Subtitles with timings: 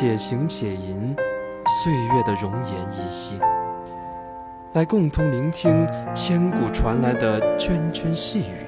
[0.00, 1.14] 且行且吟，
[1.84, 3.38] 岁月的容颜依稀，
[4.72, 8.64] 来共同聆听千古传来的涓涓细语。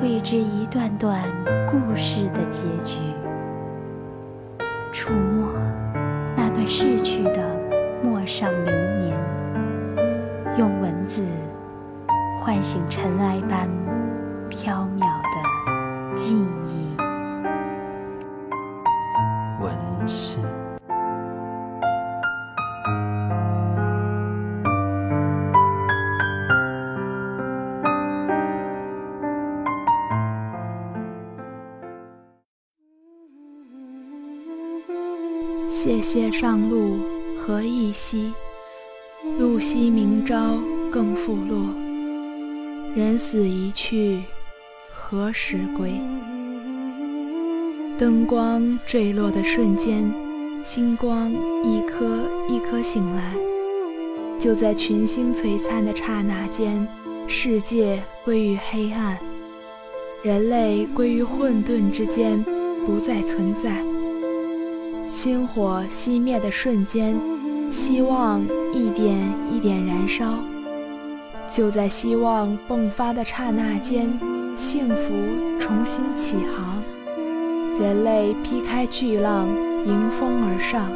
[0.00, 1.22] 绘制一段段
[1.70, 2.96] 故事的结局，
[4.90, 5.52] 触摸
[6.34, 7.54] 那段逝去的
[8.02, 9.14] 陌上流年，
[10.56, 11.22] 用文字
[12.40, 13.68] 唤醒尘埃般
[14.48, 16.45] 飘渺的记忆。
[36.18, 37.00] 谢上路
[37.36, 38.32] 何意兮，
[39.38, 40.58] 路西明朝
[40.90, 41.58] 更复落。
[42.94, 44.22] 人死一去，
[44.90, 45.92] 何时归？
[47.98, 50.10] 灯光坠落的瞬间，
[50.64, 51.30] 星光
[51.62, 53.34] 一颗一颗醒来。
[54.38, 56.88] 就在群星璀璨的刹那间，
[57.28, 59.18] 世界归于黑暗，
[60.22, 62.42] 人类归于混沌之间，
[62.86, 63.84] 不再存在。
[65.06, 67.16] 星火熄灭的瞬间，
[67.70, 69.16] 希望一点
[69.52, 70.34] 一点燃烧。
[71.48, 74.12] 就在希望迸发的刹那间，
[74.56, 75.12] 幸福
[75.60, 76.82] 重新起航。
[77.78, 79.46] 人类劈开巨浪，
[79.86, 80.90] 迎风而上。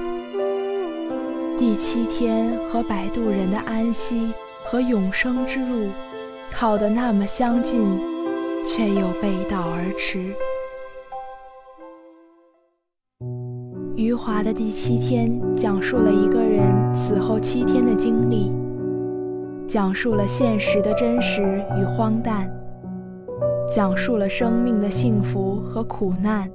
[1.57, 4.33] 第七天和摆渡人的安息
[4.65, 5.91] 和永生之路，
[6.51, 7.87] 靠得那么相近，
[8.67, 10.35] 却又背道而驰。
[14.11, 18.53] 余华的第七天讲述了一个人死后七天的经历，
[19.69, 22.51] 讲述了现实的真实与荒诞，
[23.71, 26.51] 讲述了生命的幸福和苦难，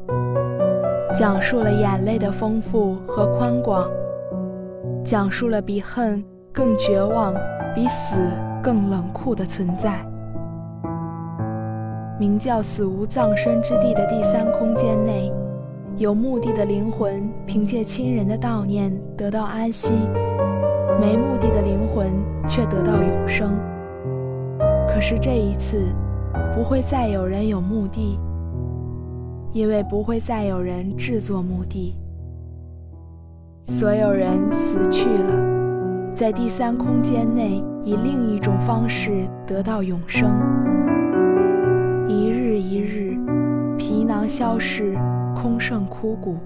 [1.17, 3.89] 讲述了眼泪的丰富和宽广，
[5.05, 7.33] 讲述了比恨更绝望、
[7.73, 8.17] 比死
[8.61, 10.05] 更冷酷的存在。
[12.19, 15.31] 名叫“死无葬身之地”的第三空间内。
[15.97, 19.94] 有目的的灵魂凭借亲人的悼念得到安息，
[21.00, 22.11] 没目的的灵魂
[22.45, 23.57] 却得到永生。
[24.89, 25.85] 可是这一次，
[26.53, 28.19] 不会再有人有墓地，
[29.53, 31.95] 因为不会再有人制作墓地。
[33.67, 40.29] 所有人死去了，在第三空间内以另一种方式得到永生。
[42.05, 43.17] 一日一日，
[44.27, 44.97] 消逝。
[45.35, 46.37] 空剩枯骨，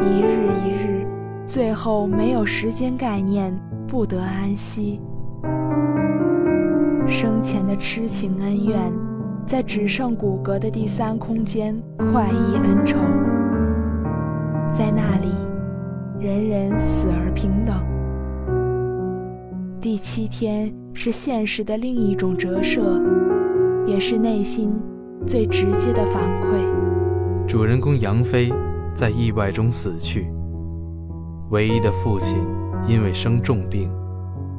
[0.00, 1.06] 一日一日，
[1.46, 5.00] 最后没有时间概念，不得安息。
[7.06, 8.92] 生前的痴情恩怨，
[9.46, 11.74] 在只剩骨骼的第三空间
[12.12, 12.98] 快意恩仇，
[14.70, 15.32] 在那里，
[16.20, 17.74] 人人死而平等。
[19.80, 23.02] 第七天是现实的另一种折射，
[23.86, 24.70] 也是内心
[25.26, 27.46] 最直接的反馈。
[27.46, 28.52] 主人公杨飞
[28.94, 30.32] 在意外中死去，
[31.50, 32.38] 唯一的父亲
[32.86, 33.90] 因为生重病，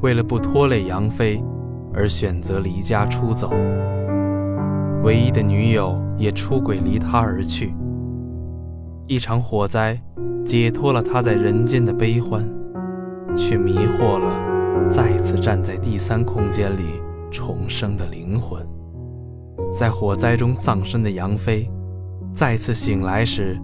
[0.02, 1.42] 为了不拖累杨飞，
[1.92, 3.50] 而选择离家出走。
[5.02, 7.74] 唯一的女友也出轨离他而去。
[9.06, 10.00] 一场火灾
[10.44, 12.48] 解脱了他在人间的悲欢，
[13.36, 17.00] 却迷惑了再次站在第三空间里
[17.30, 18.66] 重生的灵魂。
[19.72, 21.70] 在火灾中丧生的杨飞。
[22.34, 23.58] 再次醒来时，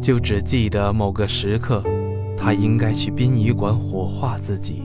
[0.00, 1.82] 就只记得某个时刻，
[2.36, 4.82] 他应该去殡仪馆火化自己。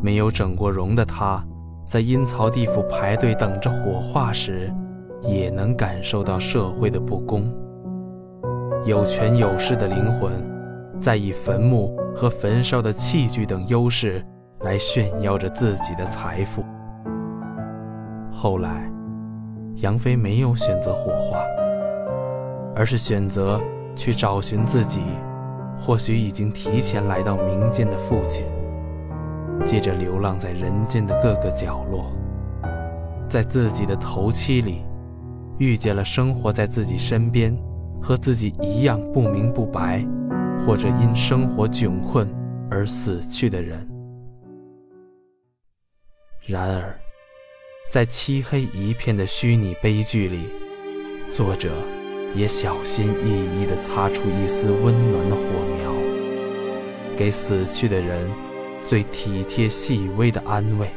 [0.00, 1.44] 没有整过容的他，
[1.86, 4.72] 在阴曹地府排队等着火化时，
[5.22, 7.52] 也能感受到社会的不公。
[8.84, 10.32] 有权有势的灵魂，
[11.00, 14.24] 在以坟墓和焚烧的器具等优势
[14.60, 16.64] 来炫耀着自己的财富。
[18.30, 18.88] 后来，
[19.80, 21.38] 杨飞没有选择火化。
[22.76, 23.60] 而是选择
[23.96, 25.02] 去找寻自己，
[25.76, 28.46] 或许已经提前来到民间的父亲。
[29.66, 32.12] 接着流浪在人间的各个角落，
[33.28, 34.84] 在自己的头七里，
[35.58, 37.52] 遇见了生活在自己身边、
[38.00, 40.06] 和自己一样不明不白，
[40.64, 42.32] 或者因生活窘困
[42.70, 43.76] 而死去的人。
[46.46, 46.96] 然而，
[47.90, 50.50] 在漆黑一片的虚拟悲剧里，
[51.32, 51.72] 作者
[52.34, 55.42] 也小心翼翼地擦出一丝温暖的火
[55.80, 55.90] 苗，
[57.16, 58.30] 给死去的人
[58.84, 60.90] 最体贴细微的安慰，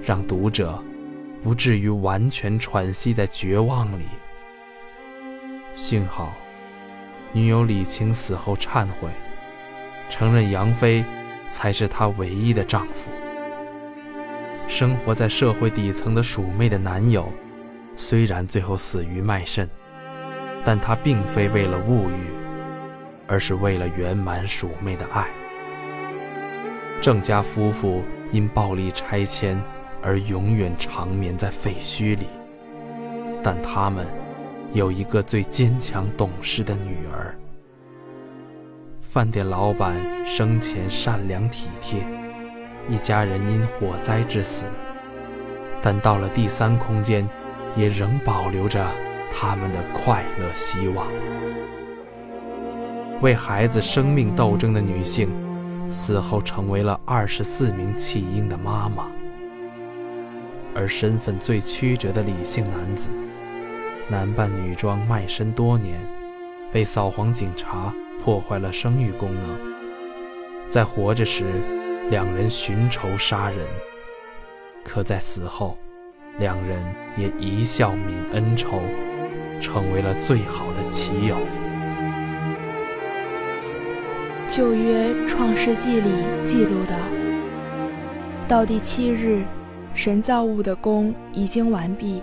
[0.00, 0.80] 让读者
[1.42, 4.04] 不至于完全喘息在绝望里。
[5.74, 6.32] 幸好，
[7.32, 9.10] 女友李晴死后忏悔，
[10.08, 11.04] 承认杨飞
[11.50, 13.10] 才是她唯一的丈夫。
[14.68, 17.26] 生活在社会底层的鼠妹的男友，
[17.96, 19.68] 虽然最后死于卖肾，
[20.62, 22.26] 但他并非为了物欲，
[23.26, 25.26] 而是为了圆满鼠妹的爱。
[27.00, 29.58] 郑家夫妇因暴力拆迁
[30.02, 32.26] 而永远长眠在废墟里，
[33.42, 34.06] 但他们
[34.74, 37.34] 有一个最坚强懂事的女儿。
[39.00, 42.17] 饭店老板生前善良体贴。
[42.88, 44.64] 一家人因火灾致死，
[45.82, 47.28] 但到了第三空间，
[47.76, 48.84] 也仍保留着
[49.34, 51.06] 他们的快乐希望。
[53.20, 55.28] 为孩子生命斗争的女性，
[55.90, 59.04] 死后成为了二十四名弃婴的妈妈；
[60.74, 63.08] 而身份最曲折的李姓男子，
[64.08, 65.98] 男扮女装卖身多年，
[66.72, 67.92] 被扫黄警察
[68.24, 69.58] 破坏了生育功能，
[70.70, 71.44] 在活着时。
[72.10, 73.58] 两人寻仇杀人，
[74.82, 75.76] 可在死后，
[76.38, 76.82] 两人
[77.18, 78.80] 也一笑泯恩仇，
[79.60, 81.36] 成为了最好的棋友。
[84.48, 86.10] 旧约创世纪里
[86.46, 86.96] 记录的，
[88.48, 89.44] 到第七日，
[89.92, 92.22] 神造物的功已经完毕，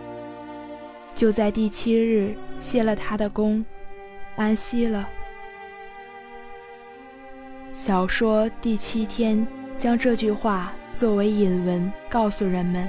[1.14, 3.64] 就在第七日歇了他的功，
[4.36, 5.08] 安息了。
[7.72, 9.46] 小说第七天。
[9.77, 12.88] 将这句话作为引文告诉人们：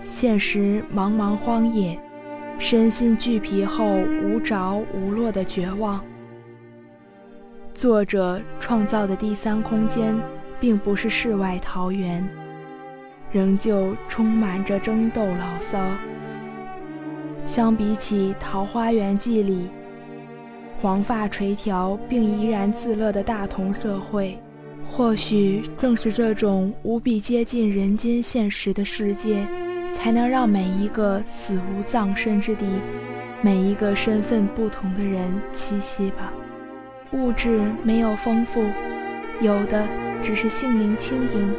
[0.00, 1.98] 现实茫茫荒野，
[2.58, 3.84] 身心俱疲后
[4.22, 6.02] 无着无落的绝望。
[7.74, 10.14] 作者创造的第三空间，
[10.60, 12.26] 并不是世外桃源，
[13.32, 15.78] 仍旧充满着争斗牢骚。
[17.44, 19.68] 相比起《桃花源记》里
[20.80, 24.38] 黄发垂髫并怡然自乐的大同社会。
[24.92, 29.46] 或许正是这种无比接近人间现实的世界，
[29.94, 32.66] 才能让每一个死无葬身之地、
[33.40, 36.32] 每一个身份不同的人栖息吧。
[37.12, 38.60] 物质没有丰富，
[39.40, 39.86] 有的
[40.22, 41.54] 只是性灵轻盈。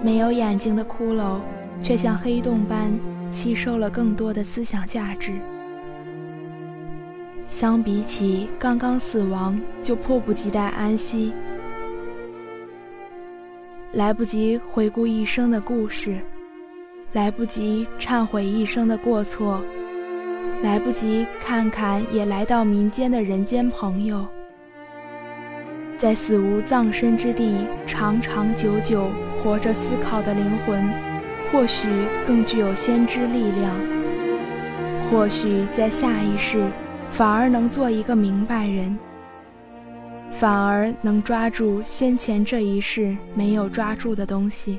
[0.00, 1.40] 没有眼睛的骷髅，
[1.82, 2.90] 却像黑洞般
[3.32, 5.32] 吸收了更多的思想价值。
[7.48, 11.32] 相比起刚刚死亡就迫不及待安息。
[13.94, 16.18] 来不及回顾一生的故事，
[17.12, 19.62] 来不及忏悔一生的过错，
[20.62, 24.26] 来不及看看也来到民间的人间朋友，
[25.96, 29.08] 在死无葬身之地长长久久
[29.42, 30.84] 活着思考的灵魂，
[31.50, 31.88] 或许
[32.26, 33.74] 更具有先知力量，
[35.10, 36.62] 或许在下一世
[37.10, 38.98] 反而能做一个明白人。
[40.38, 44.78] 反而能抓住先前这一世没有抓住的东西。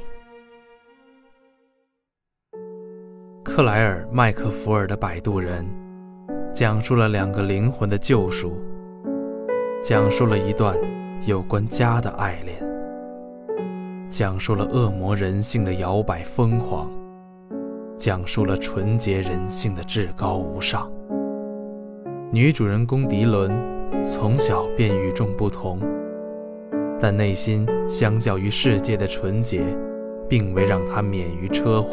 [3.44, 5.66] 克莱尔·麦克福尔的《摆渡人》，
[6.54, 8.58] 讲述了两个灵魂的救赎，
[9.84, 10.78] 讲述了一段
[11.26, 12.56] 有关家的爱恋，
[14.08, 16.90] 讲述了恶魔人性的摇摆疯狂，
[17.98, 20.90] 讲述了纯洁人性的至高无上。
[22.32, 23.78] 女主人公迪伦。
[24.06, 25.80] 从小便与众不同，
[27.00, 29.62] 但内心相较于世界的纯洁，
[30.28, 31.92] 并未让他免于车祸。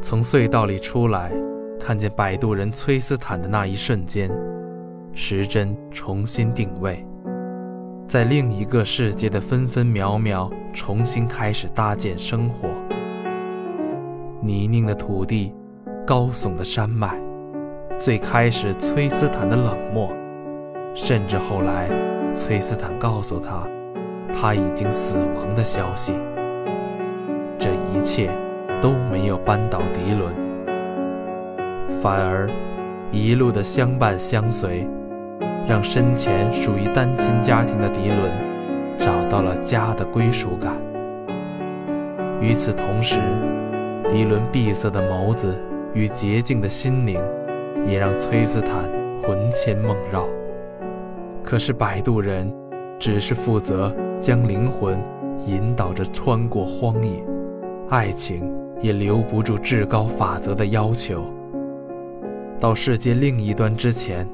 [0.00, 1.32] 从隧道里出来，
[1.78, 4.30] 看见摆渡人崔斯坦的那一瞬间，
[5.12, 7.04] 时针重新定位，
[8.06, 12.68] 在另一个世界的分分秒秒，重新开始搭建生活。
[14.40, 15.52] 泥泞的土地，
[16.06, 17.27] 高耸的山脉。
[17.98, 20.12] 最开始，崔斯坦的冷漠，
[20.94, 21.88] 甚至后来，
[22.32, 23.66] 崔斯坦告诉他
[24.32, 26.12] 他已经死亡的消息，
[27.58, 28.30] 这一切
[28.80, 30.32] 都没有扳倒迪伦，
[32.00, 32.48] 反而
[33.10, 34.88] 一路的相伴相随，
[35.66, 38.32] 让生前属于单亲家庭的迪伦
[38.96, 40.72] 找到了家的归属感。
[42.40, 43.16] 与此同时，
[44.08, 45.60] 迪伦闭塞的眸子
[45.94, 47.20] 与洁净的心灵。
[47.86, 48.90] 也让崔斯坦
[49.22, 50.26] 魂牵梦绕。
[51.44, 52.52] 可是摆渡人
[52.98, 54.98] 只是负责将灵魂
[55.46, 57.24] 引导着穿过荒野，
[57.88, 61.24] 爱情也留不住至高法则的要求。
[62.60, 64.28] 到世界另一端之前，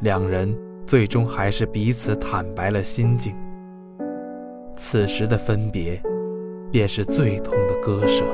[0.00, 0.54] 两人
[0.86, 3.34] 最终还是彼此坦白了心境。
[4.76, 6.02] 此时的分别，
[6.72, 8.24] 便是最痛的割舍。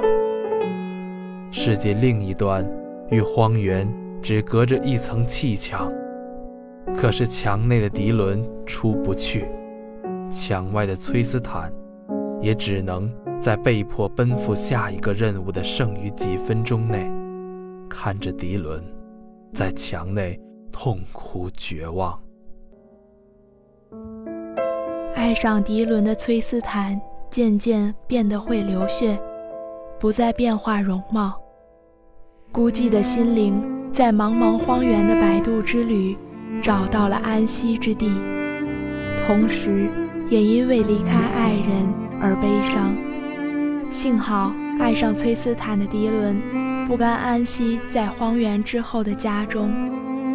[1.50, 2.66] 世界另一端
[3.10, 3.86] 与荒原
[4.22, 5.92] 只隔着一层气墙，
[6.94, 9.48] 可是墙内的迪伦出不去，
[10.30, 11.72] 墙外的崔斯坦
[12.40, 17.10] 也只能在被迫奔赴下一个任务的剩余几分钟内，
[17.88, 18.84] 看着迪伦
[19.54, 20.38] 在墙内
[20.70, 22.20] 痛哭绝望。
[25.14, 27.00] 爱上迪伦的崔斯坦
[27.30, 29.18] 渐渐变得会流血，
[29.98, 31.40] 不再变化容貌。
[32.52, 36.16] 孤寂的心灵在茫茫荒原的摆渡之旅
[36.62, 38.08] 找到了安息之地，
[39.26, 39.88] 同时
[40.28, 41.88] 也因为离开爱人
[42.20, 42.94] 而悲伤。
[43.90, 46.40] 幸好爱上崔斯坦的迪伦
[46.86, 49.72] 不甘安息在荒原之后的家中，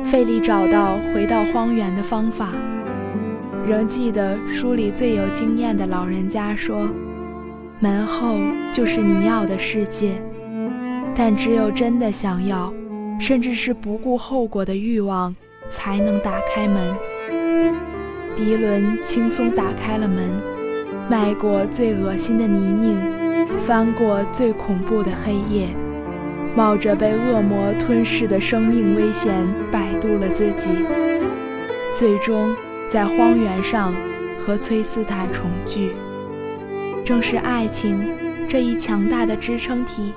[0.04, 2.50] 费力找到回到荒原的方法。
[3.66, 6.90] 仍记得书里最有经验的老人家说
[7.80, 8.38] ：“门后
[8.74, 10.22] 就是你要的世界，
[11.16, 12.72] 但只有真的想要，
[13.20, 15.36] 甚至是不顾后果的欲望，
[15.70, 16.96] 才能打开门。”
[18.36, 20.30] 迪伦轻松打开了门，
[21.10, 22.98] 迈过最恶心的泥泞，
[23.60, 25.68] 翻过最恐怖的黑夜，
[26.56, 29.34] 冒着被恶魔吞噬的生命危险，
[29.72, 30.70] 摆渡了自己，
[31.94, 32.56] 最终。
[32.88, 33.94] 在荒原上
[34.40, 35.90] 和崔斯坦重聚，
[37.04, 38.00] 正是爱情
[38.48, 40.14] 这一强大的支撑体，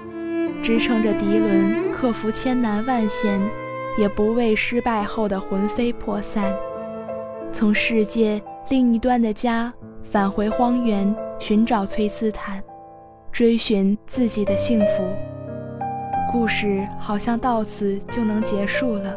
[0.62, 3.40] 支撑着迪伦克服千难万险，
[3.98, 6.54] 也不畏失败后的魂飞魄散，
[7.52, 9.72] 从世界另一端的家
[10.02, 12.62] 返回荒原，寻找崔斯坦，
[13.32, 15.04] 追寻自己的幸福。
[16.30, 19.16] 故事好像到此就能结束了。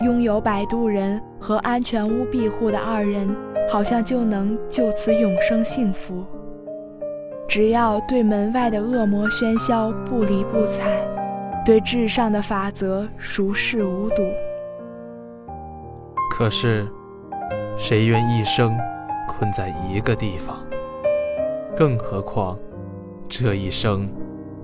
[0.00, 3.34] 拥有摆渡人和安全屋庇护的二人，
[3.70, 6.24] 好像就能就此永生幸福。
[7.50, 10.88] 只要对门外的恶魔喧嚣不理不睬，
[11.66, 14.22] 对至上的法则熟视无睹。
[16.30, 16.86] 可是，
[17.76, 18.78] 谁愿一生
[19.26, 20.60] 困在一个地方？
[21.76, 22.56] 更何况，
[23.28, 24.08] 这一生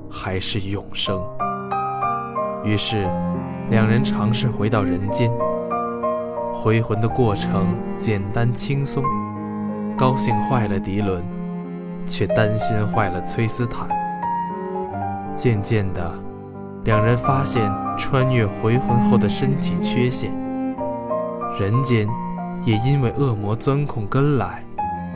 [0.08, 1.20] 还是永生。
[2.64, 3.04] 于是。
[3.68, 5.28] 两人尝试回到人间，
[6.54, 9.02] 回魂的过程简单轻松，
[9.98, 11.20] 高兴坏了迪伦，
[12.06, 13.88] 却担心坏了崔斯坦。
[15.34, 16.14] 渐渐的，
[16.84, 20.30] 两人发现穿越回魂后的身体缺陷，
[21.58, 22.08] 人间
[22.64, 24.64] 也因为恶魔钻空根来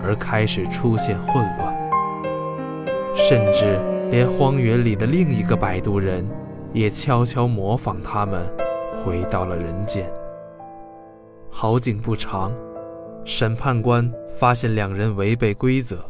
[0.02, 1.74] 而开始出现混乱，
[3.14, 3.80] 甚至
[4.10, 6.26] 连荒原里的另一个摆渡人。
[6.72, 8.46] 也悄悄模仿他们，
[8.94, 10.08] 回到了人间。
[11.50, 12.52] 好景不长，
[13.24, 16.09] 审判官发现两人违背规则，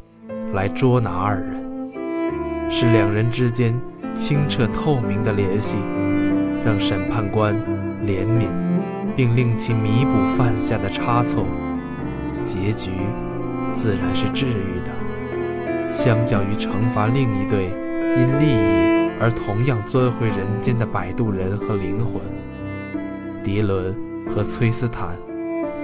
[0.52, 2.70] 来捉拿二人。
[2.70, 3.74] 是两人之间
[4.14, 5.76] 清澈透明的联系，
[6.64, 7.54] 让审判官
[8.06, 8.48] 怜悯，
[9.16, 11.44] 并令其弥补犯下的差错。
[12.44, 12.90] 结局
[13.74, 15.90] 自然是治愈的。
[15.90, 17.64] 相较于惩罚另一对
[18.16, 18.90] 因利益。
[19.22, 22.22] 而同样钻回人间的摆渡人和灵魂，
[23.44, 23.94] 迪伦
[24.26, 25.08] 和崔斯坦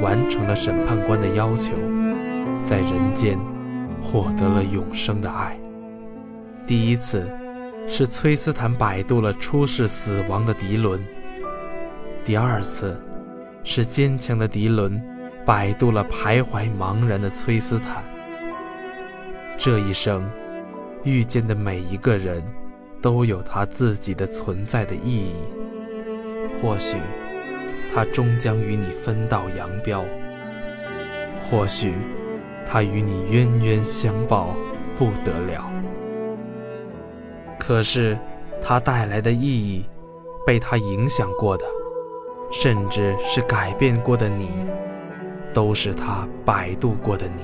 [0.00, 1.75] 完成了审判官的要求，
[2.62, 3.38] 在人间
[4.02, 5.58] 获得了永生的爱。
[6.66, 7.30] 第一次
[7.88, 11.04] 是崔斯坦摆渡了出世死亡的迪伦，
[12.24, 13.00] 第二次
[13.64, 15.00] 是坚强的迪伦
[15.44, 18.04] 摆渡了徘徊茫然的崔斯坦。
[19.56, 20.28] 这一生
[21.04, 22.42] 遇见的每一个人。
[23.02, 25.34] 都有他自己的存在的意义。
[26.60, 26.96] 或许，
[27.94, 30.04] 他终将与你分道扬镳；
[31.44, 31.94] 或许，
[32.68, 34.49] 他与你冤冤相报
[34.99, 35.70] 不得了。
[37.58, 38.18] 可是，
[38.62, 39.85] 他带来的意义，
[40.46, 41.64] 被他影响过的，
[42.50, 44.50] 甚至是改变过的你，
[45.52, 47.42] 都是他摆渡过的你，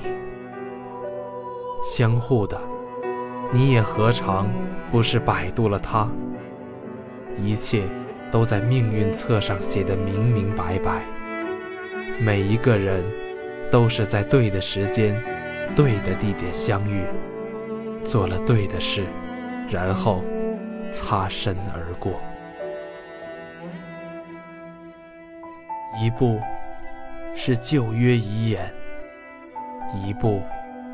[1.83, 2.59] 相互的。
[3.51, 4.49] 你也何尝
[4.89, 6.09] 不是摆渡了他？
[7.41, 7.83] 一切
[8.31, 11.03] 都在命运册上写得明明白白。
[12.19, 13.03] 每一个人
[13.73, 15.19] 都是在对的时间、
[15.75, 17.03] 对的地点相遇，
[18.05, 19.03] 做了对的事，
[19.67, 20.23] 然后
[20.91, 22.21] 擦身而过。
[25.99, 26.39] 一部
[27.33, 28.71] 是旧约遗言，
[30.05, 30.43] 一部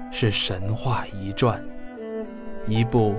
[0.10, 1.62] 是神话遗传，
[2.66, 3.14] 一部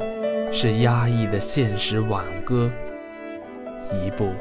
[0.51, 2.73] 是压抑的现实挽歌，
[3.93, 4.33] 一部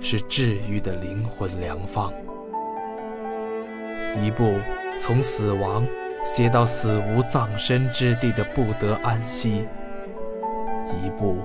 [0.00, 2.12] 是治愈的灵魂良方，
[4.24, 4.54] 一部
[5.00, 5.86] 从死亡
[6.24, 9.66] 写到死无葬身之地的不得安息，
[11.04, 11.36] 一部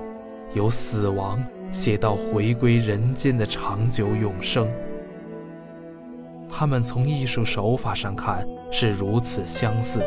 [0.52, 1.44] 由死亡。
[1.72, 4.68] 写到回归人间的长久永生，
[6.48, 10.00] 他们从艺术手法上看是如此相似，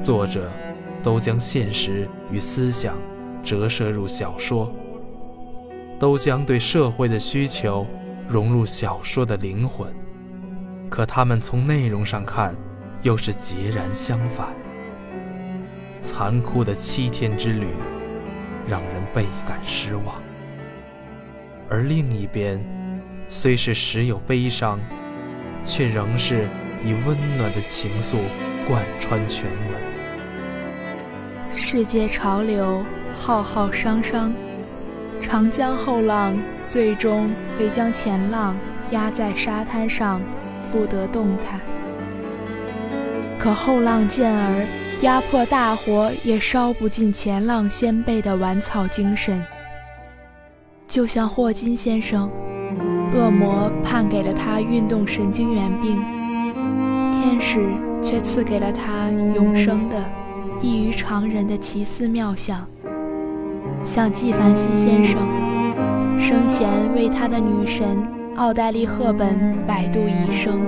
[0.00, 0.50] 作者
[1.02, 2.96] 都将现实与思想
[3.42, 4.72] 折射入小说，
[5.98, 7.86] 都将对社会的需求
[8.26, 9.94] 融入小说的灵魂，
[10.94, 12.54] 可他们从内容上看
[13.02, 14.46] 又是截然相反。
[16.00, 17.66] 残酷的七天之旅，
[18.68, 20.22] 让人倍感失望。
[21.68, 22.64] 而另一边，
[23.28, 24.78] 虽是时有悲伤，
[25.64, 26.48] 却仍是
[26.84, 28.18] 以温暖的情愫
[28.68, 29.82] 贯穿全文。
[31.52, 32.84] 世界潮流
[33.16, 34.32] 浩浩汤汤，
[35.20, 38.54] 长江后浪最终会将前浪
[38.92, 40.20] 压在沙滩上，
[40.74, 41.60] 不得动弹。
[43.38, 44.66] 可后浪健儿
[45.02, 49.40] 压迫大火，也烧不尽前浪先辈的顽草精神。
[50.88, 52.28] 就像霍金先生，
[53.14, 56.02] 恶魔判给了他运动神经元病，
[57.12, 57.66] 天使
[58.02, 59.96] 却赐给了他永生的、
[60.60, 62.66] 异于常人的奇思妙想。
[63.84, 65.20] 像纪梵希先生，
[66.18, 68.02] 生前为他的女神
[68.36, 70.60] 奥黛丽·赫本百度一生。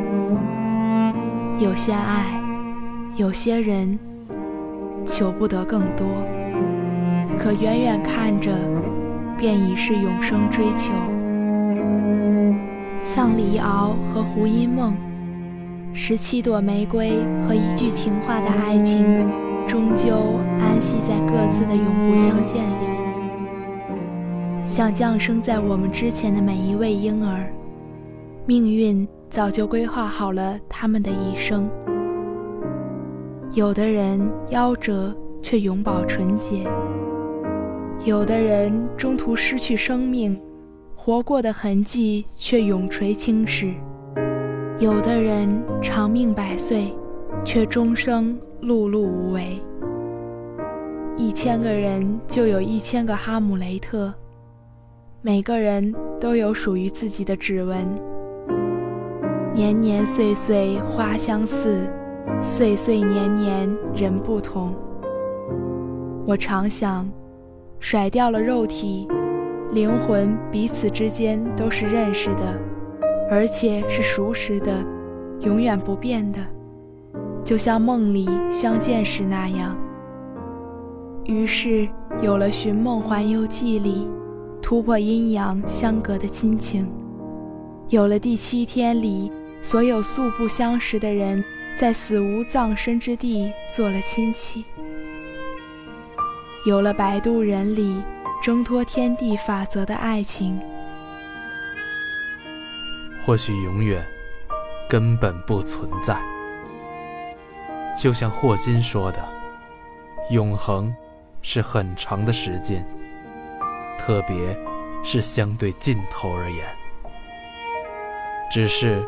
[1.58, 2.25] 有些爱，
[3.16, 3.99] 有些人，
[5.04, 6.06] 求不得更多，
[7.38, 8.52] 可远远看着。
[9.38, 10.94] 便已是永生追求，
[13.02, 14.96] 像李敖和胡因梦，
[15.92, 19.29] 十七朵玫瑰和一句情话的爱情，
[19.66, 22.87] 终究安息在各自的永不相见里。
[24.64, 27.46] 像降生在我们之前的每一位婴儿，
[28.48, 31.68] 命运早就规划好了他们的一生。
[33.50, 36.64] 有的人夭折，却永葆纯洁。
[38.04, 40.40] 有的人中途失去生命，
[40.94, 43.74] 活过的痕迹却永垂青史；
[44.78, 45.48] 有的人
[45.82, 46.94] 长命百岁，
[47.44, 49.61] 却终生碌碌无为。
[51.16, 54.14] 一千个人就有一千个哈姆雷特，
[55.20, 57.85] 每个人都有属于自己的指纹。
[59.57, 61.88] 年年岁岁花相似，
[62.42, 64.75] 岁岁年年人不同。
[66.27, 67.09] 我常想。
[67.79, 69.07] 甩掉了肉体，
[69.71, 72.42] 灵魂彼此之间都是认识的，
[73.31, 74.73] 而且是熟识的，
[75.40, 76.38] 永远不变的，
[77.45, 79.77] 就像梦里相见时那样。
[81.25, 81.87] 于是
[82.21, 84.09] 有了《寻梦环游记》里
[84.61, 86.88] 突破阴阳相隔的亲情，
[87.90, 89.31] 有了第七天里
[89.68, 91.44] 所有素不相识的人
[91.76, 94.64] 在死无葬身之地做了亲戚。
[96.64, 98.00] 有了《摆渡人》里
[98.40, 100.57] 挣脱天地法则的爱情，
[103.24, 104.07] 或许永远
[104.88, 106.16] 根本不存在。
[107.98, 109.18] 就像霍金说的
[110.31, 110.94] ：“永恒
[111.42, 112.87] 是很长的时间，
[113.98, 114.57] 特别
[115.02, 116.64] 是相对尽头而言。
[118.48, 119.05] 只是，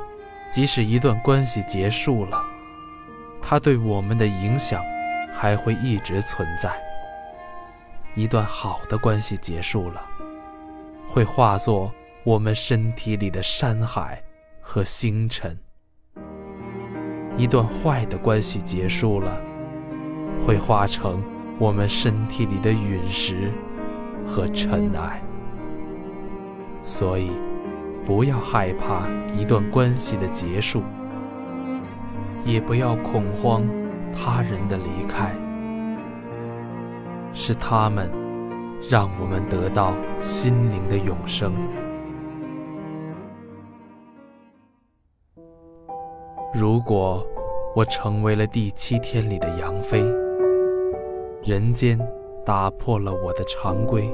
[0.50, 2.42] 即使一段关系结束了，
[3.40, 4.82] 它对我们的影响
[5.34, 6.70] 还会一直存在。”
[8.16, 10.02] 一段好的关系结束了，
[11.06, 11.92] 会化作
[12.24, 14.20] 我们身体里的山海
[14.60, 15.52] 和星辰；
[17.36, 19.40] 一段坏的关系结束了，
[20.44, 21.22] 会化成
[21.60, 23.52] 我们身体里的陨石
[24.26, 25.22] 和尘埃。
[26.82, 27.30] 所以，
[28.08, 30.82] 不要害怕一段关系的结束，
[32.42, 33.68] 也不要恐慌
[34.10, 35.30] 他人的离开。
[37.34, 38.10] 是他们，
[38.88, 39.92] 让我们得到
[40.22, 41.52] 心灵的永生。
[46.54, 47.22] 如果
[47.76, 50.02] 我成为了第七天里的杨妃，
[51.44, 52.00] 人间
[52.42, 54.10] 打破了我的常规，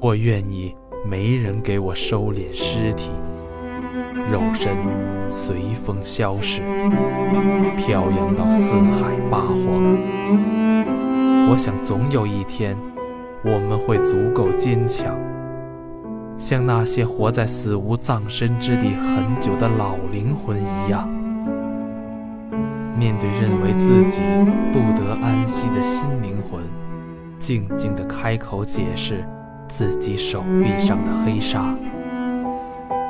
[0.00, 0.72] 我愿意
[1.04, 3.10] 没人给我收敛尸体，
[4.30, 4.76] 肉身
[5.30, 6.62] 随风消逝，
[7.76, 9.96] 飘扬到四海八荒。
[11.50, 12.76] 我想，总有一天，
[13.44, 15.18] 我们会足够坚强，
[16.36, 21.08] 像那些活在死无葬身之地很久的老灵魂一样，
[22.96, 24.20] 面对认为自己
[24.72, 26.62] 不得安息的新灵魂，
[27.38, 29.24] 静静地开口解释
[29.70, 31.74] 自己手臂上的黑纱，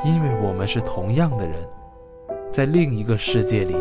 [0.04, 1.54] 因为我们是同样的人，
[2.52, 3.74] 在另一个世界里，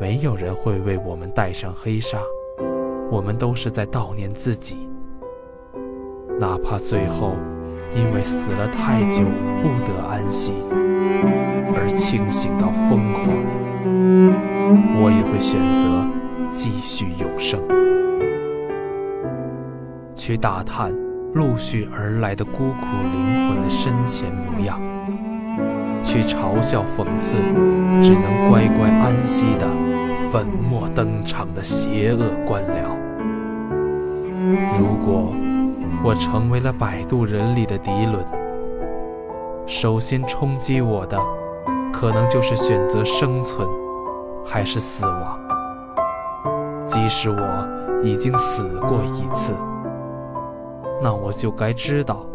[0.00, 2.18] 没有人会为我们戴上黑纱，
[3.10, 4.88] 我们都是在悼念自己。
[6.38, 7.34] 哪怕最后
[7.94, 9.22] 因为死了太久
[9.62, 10.52] 不得安息
[11.74, 13.28] 而清醒到疯狂，
[15.00, 16.04] 我也会选择
[16.52, 17.60] 继续永生，
[20.14, 20.92] 去打探
[21.36, 24.80] 陆续而来的孤苦灵魂的深浅模样，
[26.02, 27.36] 去嘲笑讽刺
[28.02, 29.68] 只能乖乖安息的
[30.32, 32.88] 粉墨登场的邪恶官僚。
[34.78, 35.30] 如果。
[36.04, 38.24] 我成为了摆渡人里的涤纶，
[39.66, 41.18] 首先冲击我的，
[41.92, 43.66] 可能就是选择生存
[44.44, 45.40] 还是死亡。
[46.84, 49.52] 即使我已经死过一次，
[51.02, 52.26] 那我就该知道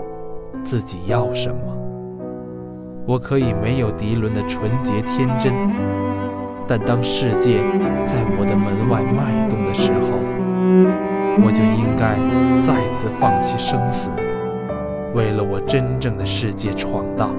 [0.63, 1.56] 自己要什么。
[3.06, 5.54] 我可以没有涤纶的纯洁天真，
[6.67, 7.60] 但当世界
[8.06, 10.19] 在我的门外脉动的时候。
[11.43, 12.19] 我就应该
[12.62, 14.12] 再次放弃生死，
[15.15, 17.34] 为了我真正的世界闯荡。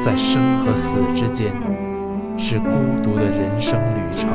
[0.00, 1.50] 在生和死之间，
[2.36, 2.66] 是孤
[3.02, 4.28] 独的人生旅程。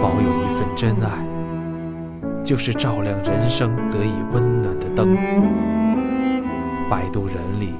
[0.00, 1.26] 保有一份真爱，
[2.50, 5.16] 就是照亮人生得以温暖的灯。
[6.90, 7.74] 摆渡人里，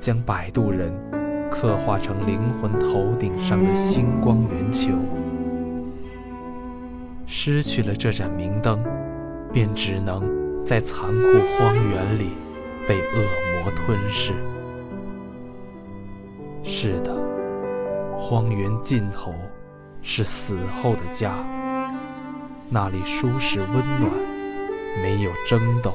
[0.00, 0.92] 将摆渡人
[1.48, 4.90] 刻画成灵魂头顶上的星光圆球。
[7.28, 8.82] 失去了这盏明灯，
[9.52, 10.24] 便只能
[10.64, 11.22] 在残酷
[11.56, 12.30] 荒原里
[12.88, 14.32] 被恶魔吞噬。
[16.64, 17.14] 是的，
[18.16, 19.32] 荒原尽头
[20.02, 21.36] 是死后的家，
[22.70, 24.10] 那里舒适温暖，
[25.02, 25.94] 没有争斗。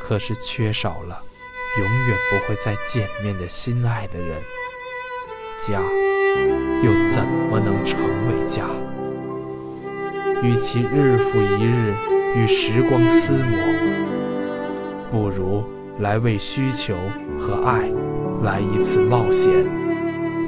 [0.00, 1.22] 可是缺少了
[1.78, 4.40] 永远不会再见面的心爱的人，
[5.60, 5.80] 家
[6.82, 8.66] 又怎么能成为家？
[10.42, 11.94] 与其日复一日
[12.36, 13.58] 与时光厮磨，
[15.10, 15.64] 不如
[15.98, 16.96] 来为需求
[17.38, 17.88] 和爱
[18.42, 19.52] 来一次冒险，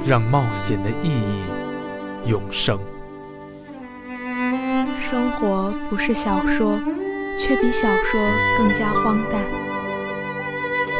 [0.05, 2.77] 让冒险的意义永生。
[5.07, 6.79] 生活不是小说，
[7.37, 8.19] 却比小说
[8.57, 9.39] 更加荒诞。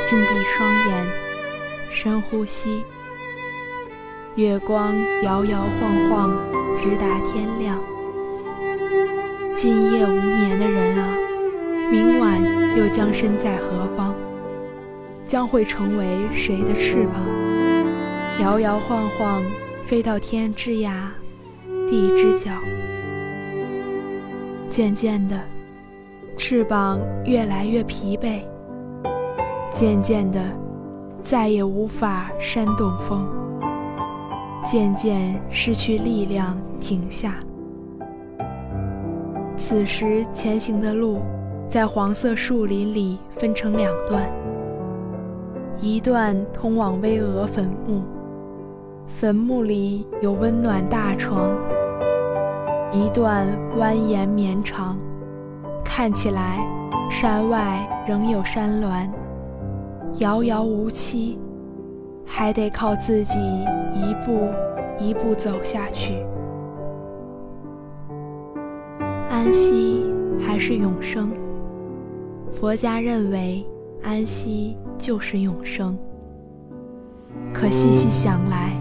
[0.08, 1.08] 静闭双眼，
[1.90, 2.84] 深呼吸。
[4.36, 6.38] 月光摇摇晃晃，
[6.78, 7.80] 直达天亮。
[9.56, 11.18] 今夜无眠的人啊，
[11.90, 12.40] 明晚
[12.78, 14.14] 又将身在何方？
[15.26, 17.26] 将会成为谁的翅膀？
[18.40, 19.44] 摇摇晃晃，
[19.88, 20.92] 飞到天之涯，
[21.90, 22.52] 地之角。
[24.76, 25.40] 渐渐的，
[26.36, 28.42] 翅膀越来越疲惫。
[29.72, 30.42] 渐渐的，
[31.22, 33.26] 再也无法扇动风。
[34.66, 37.36] 渐渐失去力量，停下。
[39.56, 41.22] 此时前行的路，
[41.70, 44.30] 在黄色树林里分成两段，
[45.80, 48.02] 一段通往巍峨坟墓，
[49.08, 51.48] 坟墓里有温暖大床；
[52.96, 53.46] 一段
[53.78, 54.98] 蜿蜒绵长，
[55.84, 56.66] 看起来
[57.12, 59.12] 山外仍有山峦，
[60.20, 61.38] 遥遥无期，
[62.26, 63.38] 还得靠自己
[63.94, 64.48] 一步
[64.98, 66.26] 一步走下去。
[69.30, 70.06] 安息
[70.40, 71.30] 还是永生？
[72.50, 73.66] 佛家认为
[74.04, 75.98] 安息就是永生。
[77.54, 78.72] 可细细想来，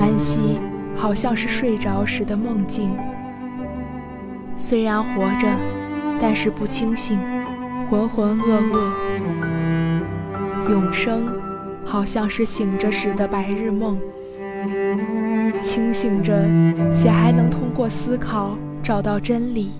[0.00, 0.58] 安息
[0.96, 2.96] 好像是睡着时的梦境。
[4.56, 5.46] 虽然活着，
[6.20, 7.18] 但是不清醒，
[7.88, 10.70] 浑浑噩噩。
[10.70, 11.28] 永生
[11.84, 13.98] 好像是醒着时的白日梦，
[15.62, 16.44] 清醒着
[16.92, 18.56] 且还能通过思考。
[18.82, 19.72] 找到真理，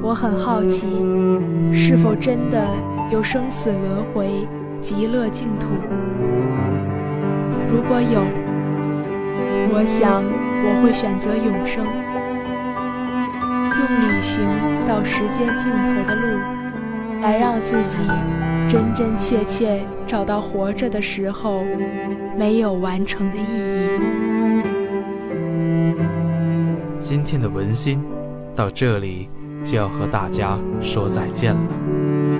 [0.00, 0.86] 我很好奇，
[1.72, 2.64] 是否真的
[3.10, 4.46] 有生死轮回、
[4.80, 5.66] 极乐净土？
[7.68, 8.22] 如果有，
[9.72, 10.22] 我想
[10.64, 11.84] 我会选择永生，
[13.76, 14.44] 用旅行
[14.86, 16.38] 到时间尽头的路，
[17.22, 17.98] 来让自己
[18.68, 21.64] 真真切切找到活着的时候
[22.36, 24.00] 没有完成的意义。
[26.98, 28.04] 今天的文心
[28.54, 29.28] 到这里
[29.64, 31.60] 就要和大家说再见了。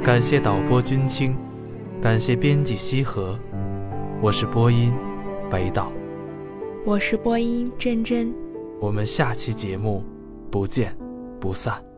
[0.04, 1.34] 感谢导播君清，
[2.00, 3.38] 感谢编辑西河，
[4.20, 4.92] 我是播音
[5.50, 5.90] 北岛，
[6.82, 8.34] 我是播音真真，
[8.80, 10.02] 我们下期节目
[10.50, 10.96] 不见
[11.38, 11.89] 不散。